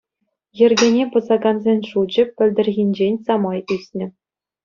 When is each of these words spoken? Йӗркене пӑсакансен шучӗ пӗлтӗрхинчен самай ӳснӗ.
Йӗркене 0.57 1.03
пӑсакансен 1.11 1.79
шучӗ 1.89 2.23
пӗлтӗрхинчен 2.35 3.13
самай 3.25 3.59
ӳснӗ. 3.75 4.07